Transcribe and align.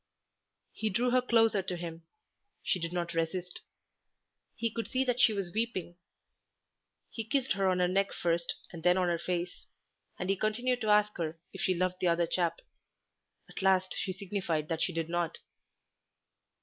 He 0.73 0.89
drew 0.89 1.11
her 1.11 1.21
closer 1.21 1.61
to 1.61 1.77
him; 1.77 2.07
she 2.63 2.79
did 2.79 2.91
not 2.91 3.13
resist; 3.13 3.61
he 4.55 4.71
could 4.71 4.87
see 4.87 5.03
that 5.05 5.19
she 5.21 5.31
was 5.31 5.53
weeping. 5.53 5.95
He 7.11 7.23
kissed 7.23 7.53
her 7.53 7.67
on 7.69 7.77
her 7.77 7.87
neck 7.87 8.11
first, 8.11 8.55
and 8.71 8.81
then 8.81 8.97
on 8.97 9.09
her 9.09 9.19
face; 9.19 9.67
and 10.17 10.27
he 10.31 10.35
continued 10.35 10.81
to 10.81 10.89
ask 10.89 11.15
her 11.19 11.39
if 11.53 11.61
she 11.61 11.75
loved 11.75 11.99
the 11.99 12.07
other 12.07 12.25
chap. 12.25 12.61
At 13.47 13.61
last 13.61 13.93
she 13.95 14.11
signified 14.11 14.69
that 14.69 14.81
she 14.81 14.91
did 14.91 15.07
not. 15.07 15.37